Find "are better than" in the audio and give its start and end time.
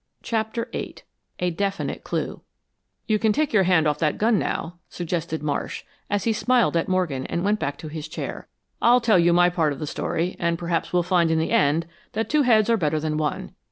12.67-13.15